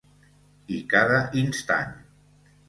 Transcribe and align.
I 0.77 0.79
cada 0.93 1.19
instant 1.43 1.93